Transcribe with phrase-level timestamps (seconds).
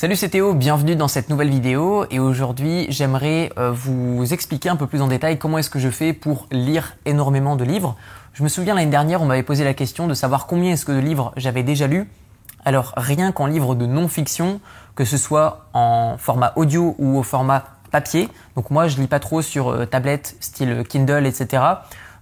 [0.00, 4.76] Salut c'est Théo, bienvenue dans cette nouvelle vidéo et aujourd'hui j'aimerais euh, vous expliquer un
[4.76, 7.96] peu plus en détail comment est-ce que je fais pour lire énormément de livres.
[8.32, 10.92] Je me souviens l'année dernière on m'avait posé la question de savoir combien est-ce que
[10.92, 12.08] de livres j'avais déjà lu.
[12.64, 14.62] Alors rien qu'en livre de non-fiction,
[14.94, 19.20] que ce soit en format audio ou au format papier, donc moi je lis pas
[19.20, 21.62] trop sur euh, tablette style Kindle etc.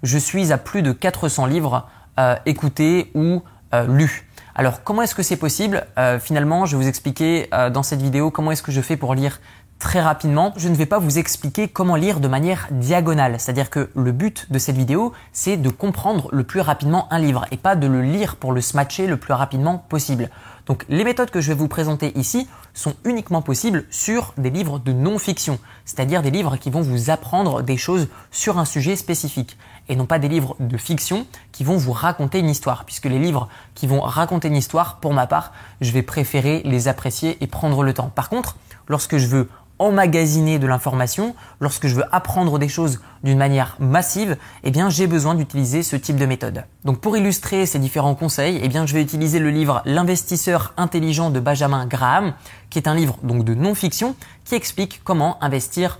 [0.02, 1.86] Je suis à plus de 400 livres
[2.18, 3.44] euh, écoutés ou
[3.86, 4.27] lus.
[4.58, 5.86] Alors comment est-ce que c'est possible?
[5.98, 8.96] Euh, Finalement, je vais vous expliquer euh, dans cette vidéo comment est-ce que je fais
[8.96, 9.38] pour lire
[9.78, 10.52] très rapidement.
[10.56, 14.50] Je ne vais pas vous expliquer comment lire de manière diagonale, c'est-à-dire que le but
[14.50, 18.02] de cette vidéo, c'est de comprendre le plus rapidement un livre et pas de le
[18.02, 20.28] lire pour le smatcher le plus rapidement possible.
[20.68, 24.78] Donc les méthodes que je vais vous présenter ici sont uniquement possibles sur des livres
[24.78, 29.56] de non-fiction, c'est-à-dire des livres qui vont vous apprendre des choses sur un sujet spécifique
[29.88, 33.18] et non pas des livres de fiction qui vont vous raconter une histoire, puisque les
[33.18, 37.46] livres qui vont raconter une histoire, pour ma part, je vais préférer les apprécier et
[37.46, 38.12] prendre le temps.
[38.14, 38.56] Par contre,
[38.88, 44.36] lorsque je veux emmagasiner de l'information, lorsque je veux apprendre des choses d'une manière massive,
[44.64, 46.64] eh bien j'ai besoin d'utiliser ce type de méthode.
[46.84, 51.30] Donc pour illustrer ces différents conseils, eh bien je vais utiliser le livre L'investisseur intelligent
[51.30, 52.34] de Benjamin Graham,
[52.70, 55.98] qui est un livre donc de non-fiction qui explique comment investir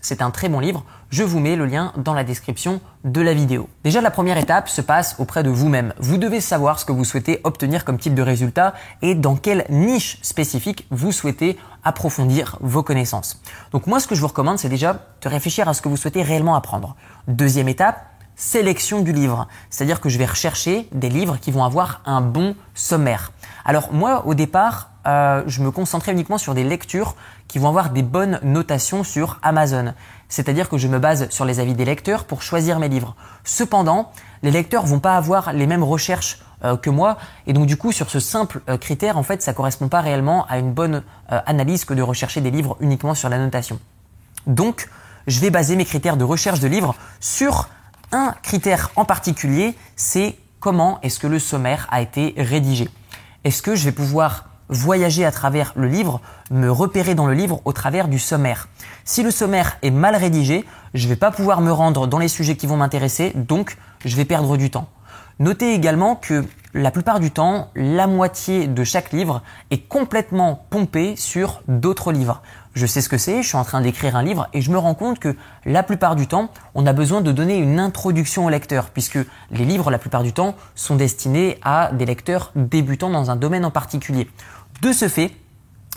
[0.00, 0.84] C'est un très bon livre.
[1.10, 3.68] Je vous mets le lien dans la description de la vidéo.
[3.84, 5.92] Déjà, la première étape se passe auprès de vous-même.
[5.98, 9.66] Vous devez savoir ce que vous souhaitez obtenir comme type de résultat et dans quelle
[9.68, 13.42] niche spécifique vous souhaitez approfondir vos connaissances.
[13.72, 15.96] Donc moi, ce que je vous recommande, c'est déjà de réfléchir à ce que vous
[15.96, 16.96] souhaitez réellement apprendre.
[17.28, 19.48] Deuxième étape, sélection du livre.
[19.68, 23.32] C'est-à-dire que je vais rechercher des livres qui vont avoir un bon sommaire.
[23.64, 27.14] Alors moi, au départ, euh, je me concentrais uniquement sur des lectures
[27.50, 29.94] qui vont avoir des bonnes notations sur Amazon.
[30.28, 33.16] C'est-à-dire que je me base sur les avis des lecteurs pour choisir mes livres.
[33.44, 37.76] Cependant, les lecteurs vont pas avoir les mêmes recherches euh, que moi et donc du
[37.76, 41.02] coup sur ce simple euh, critère en fait ça correspond pas réellement à une bonne
[41.28, 43.78] analyse que de rechercher des livres uniquement sur la notation.
[44.46, 44.88] Donc
[45.26, 47.68] je vais baser mes critères de recherche de livres sur
[48.12, 52.88] un critère en particulier, c'est comment est-ce que le sommaire a été rédigé.
[53.44, 56.20] Est-ce que je vais pouvoir voyager à travers le livre,
[56.50, 58.68] me repérer dans le livre au travers du sommaire.
[59.04, 60.64] Si le sommaire est mal rédigé,
[60.94, 64.16] je ne vais pas pouvoir me rendre dans les sujets qui vont m'intéresser, donc je
[64.16, 64.88] vais perdre du temps.
[65.38, 71.16] Notez également que la plupart du temps, la moitié de chaque livre est complètement pompé
[71.16, 72.42] sur d'autres livres.
[72.74, 74.78] Je sais ce que c'est, je suis en train d'écrire un livre et je me
[74.78, 78.50] rends compte que la plupart du temps, on a besoin de donner une introduction au
[78.50, 79.18] lecteur puisque
[79.50, 83.64] les livres, la plupart du temps, sont destinés à des lecteurs débutants dans un domaine
[83.64, 84.28] en particulier.
[84.80, 85.32] De ce fait,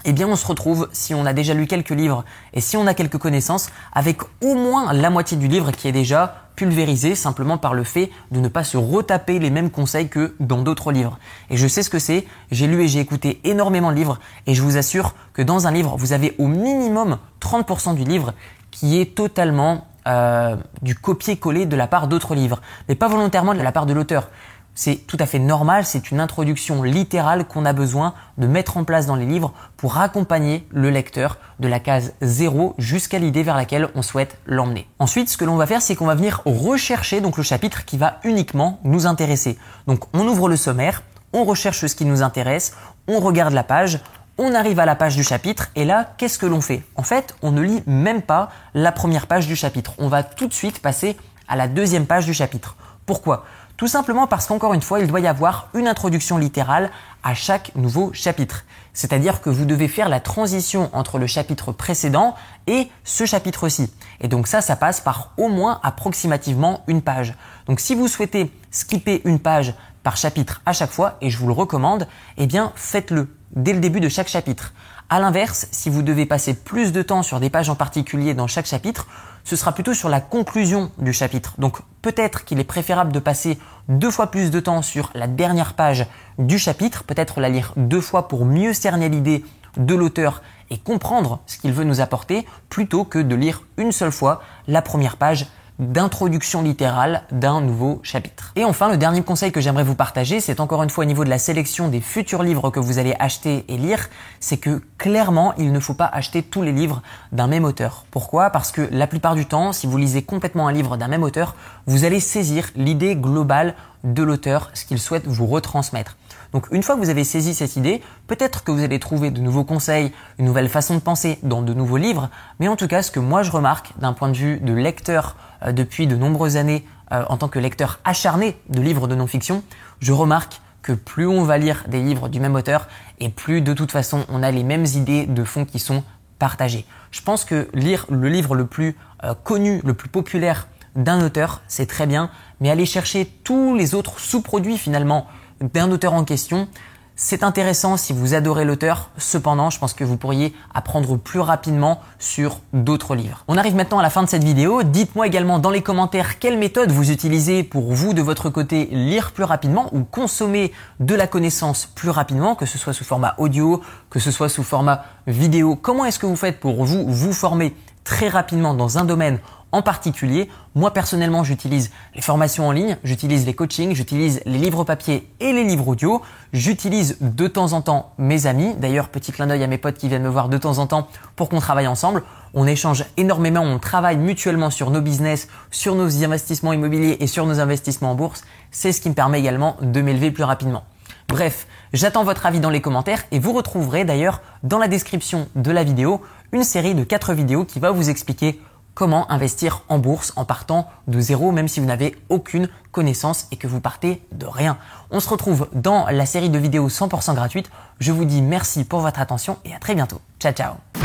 [0.05, 2.87] eh bien on se retrouve, si on a déjà lu quelques livres et si on
[2.87, 7.57] a quelques connaissances, avec au moins la moitié du livre qui est déjà pulvérisé simplement
[7.57, 11.17] par le fait de ne pas se retaper les mêmes conseils que dans d'autres livres.
[11.49, 14.53] Et je sais ce que c'est, j'ai lu et j'ai écouté énormément de livres et
[14.53, 18.33] je vous assure que dans un livre, vous avez au minimum 30% du livre
[18.71, 23.61] qui est totalement euh, du copier-coller de la part d'autres livres, mais pas volontairement de
[23.61, 24.29] la part de l'auteur.
[24.75, 28.83] C'est tout à fait normal, c'est une introduction littérale qu'on a besoin de mettre en
[28.83, 33.55] place dans les livres pour accompagner le lecteur de la case 0 jusqu'à l'idée vers
[33.55, 34.87] laquelle on souhaite l'emmener.
[34.97, 37.97] Ensuite, ce que l'on va faire, c'est qu'on va venir rechercher donc le chapitre qui
[37.97, 39.59] va uniquement nous intéresser.
[39.85, 42.73] Donc on ouvre le sommaire, on recherche ce qui nous intéresse,
[43.07, 43.99] on regarde la page,
[44.39, 46.83] on arrive à la page du chapitre et là, qu'est-ce que l'on fait?
[46.95, 49.93] En fait, on ne lit même pas la première page du chapitre.
[49.99, 51.15] On va tout de suite passer
[51.47, 52.75] à la deuxième page du chapitre.
[53.05, 53.45] Pourquoi?
[53.77, 56.91] Tout simplement parce qu'encore une fois, il doit y avoir une introduction littérale
[57.23, 58.65] à chaque nouveau chapitre.
[58.93, 62.35] C'est-à-dire que vous devez faire la transition entre le chapitre précédent
[62.67, 63.91] et ce chapitre-ci.
[64.21, 67.33] Et donc ça, ça passe par au moins approximativement une page.
[67.65, 71.47] Donc si vous souhaitez skipper une page par chapitre à chaque fois, et je vous
[71.47, 74.73] le recommande, eh bien faites-le dès le début de chaque chapitre.
[75.09, 78.47] À l'inverse, si vous devez passer plus de temps sur des pages en particulier dans
[78.47, 79.07] chaque chapitre,
[79.43, 81.55] ce sera plutôt sur la conclusion du chapitre.
[81.57, 83.59] Donc peut-être qu'il est préférable de passer
[83.89, 86.07] deux fois plus de temps sur la dernière page
[86.39, 89.45] du chapitre, peut-être la lire deux fois pour mieux cerner l'idée
[89.77, 94.11] de l'auteur et comprendre ce qu'il veut nous apporter, plutôt que de lire une seule
[94.11, 95.47] fois la première page
[95.79, 98.51] d'introduction littérale d'un nouveau chapitre.
[98.55, 101.23] Et enfin, le dernier conseil que j'aimerais vous partager, c'est encore une fois au niveau
[101.23, 104.09] de la sélection des futurs livres que vous allez acheter et lire,
[104.39, 108.05] c'est que clairement, il ne faut pas acheter tous les livres d'un même auteur.
[108.11, 108.49] Pourquoi?
[108.49, 111.55] Parce que la plupart du temps, si vous lisez complètement un livre d'un même auteur,
[111.87, 116.17] vous allez saisir l'idée globale de l'auteur, ce qu'il souhaite vous retransmettre.
[116.53, 119.41] Donc une fois que vous avez saisi cette idée, peut-être que vous allez trouver de
[119.41, 122.29] nouveaux conseils, une nouvelle façon de penser dans de nouveaux livres,
[122.59, 125.35] mais en tout cas ce que moi je remarque d'un point de vue de lecteur
[125.63, 129.63] euh, depuis de nombreuses années euh, en tant que lecteur acharné de livres de non-fiction,
[129.99, 132.87] je remarque que plus on va lire des livres du même auteur
[133.19, 136.03] et plus de toute façon on a les mêmes idées de fond qui sont
[136.37, 136.85] partagées.
[137.09, 141.61] Je pense que lire le livre le plus euh, connu, le plus populaire d'un auteur,
[141.67, 142.29] c'est très bien,
[142.59, 145.25] mais aller chercher tous les autres sous-produits finalement
[145.71, 146.67] d'un auteur en question,
[147.15, 152.01] c'est intéressant si vous adorez l'auteur, cependant je pense que vous pourriez apprendre plus rapidement
[152.19, 153.43] sur d'autres livres.
[153.47, 156.57] On arrive maintenant à la fin de cette vidéo, dites-moi également dans les commentaires quelle
[156.57, 161.27] méthode vous utilisez pour vous de votre côté lire plus rapidement ou consommer de la
[161.27, 165.75] connaissance plus rapidement, que ce soit sous format audio, que ce soit sous format vidéo.
[165.75, 169.39] Comment est-ce que vous faites pour vous vous former très rapidement dans un domaine
[169.73, 170.49] en particulier.
[170.75, 175.51] Moi personnellement, j'utilise les formations en ligne, j'utilise les coachings, j'utilise les livres papier et
[175.51, 176.21] les livres audio.
[176.53, 178.75] J'utilise de temps en temps mes amis.
[178.75, 181.07] D'ailleurs, petit clin d'œil à mes potes qui viennent me voir de temps en temps
[181.35, 182.23] pour qu'on travaille ensemble.
[182.53, 187.47] On échange énormément, on travaille mutuellement sur nos business, sur nos investissements immobiliers et sur
[187.47, 188.43] nos investissements en bourse.
[188.69, 190.83] C'est ce qui me permet également de m'élever plus rapidement.
[191.27, 195.71] Bref, j'attends votre avis dans les commentaires et vous retrouverez d'ailleurs dans la description de
[195.71, 196.21] la vidéo
[196.51, 198.61] une série de 4 vidéos qui va vous expliquer
[198.93, 203.57] comment investir en bourse en partant de zéro, même si vous n'avez aucune connaissance et
[203.57, 204.77] que vous partez de rien.
[205.11, 207.71] On se retrouve dans la série de vidéos 100% gratuites.
[207.99, 210.21] Je vous dis merci pour votre attention et à très bientôt.
[210.39, 211.02] Ciao ciao